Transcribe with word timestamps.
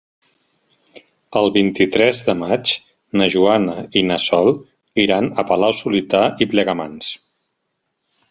El 1.41 1.49
vint-i-tres 1.57 2.21
de 2.29 2.35
maig 2.39 2.71
na 3.21 3.27
Joana 3.35 3.75
i 4.01 4.03
na 4.11 4.17
Sol 4.25 4.51
iran 5.05 5.29
a 5.43 5.47
Palau-solità 5.53 6.23
i 6.47 6.51
Plegamans. 6.55 7.11